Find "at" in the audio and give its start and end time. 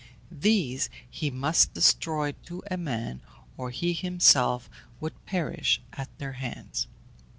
5.93-6.09